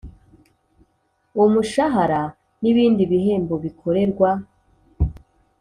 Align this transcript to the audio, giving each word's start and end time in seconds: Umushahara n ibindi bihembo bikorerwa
Umushahara 1.43 2.21
n 2.61 2.63
ibindi 2.71 3.03
bihembo 3.11 3.55
bikorerwa 3.63 4.29